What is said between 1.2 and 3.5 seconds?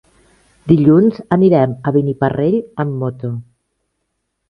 anirem a Beniparrell amb moto.